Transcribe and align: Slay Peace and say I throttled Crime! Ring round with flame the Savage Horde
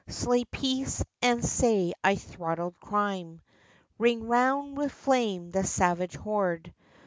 Slay 0.09 0.45
Peace 0.45 1.03
and 1.21 1.45
say 1.45 1.93
I 2.03 2.15
throttled 2.15 2.73
Crime! 2.79 3.39
Ring 3.99 4.27
round 4.27 4.75
with 4.75 4.91
flame 4.91 5.51
the 5.51 5.63
Savage 5.63 6.15
Horde 6.15 6.73